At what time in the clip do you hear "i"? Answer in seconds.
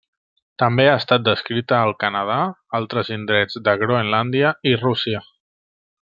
4.73-4.77